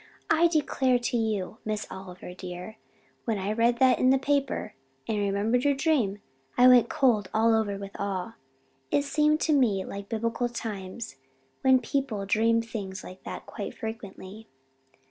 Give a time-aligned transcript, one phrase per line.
[0.31, 2.77] I declare to you, Miss Oliver, dear,
[3.25, 4.73] when I read that in the paper,
[5.07, 6.23] and remembered your dream,
[6.57, 8.33] I went cold all over with awe.
[8.89, 11.17] It seemed to me like Biblical times
[11.61, 14.47] when people dreamed things like that quite frequently.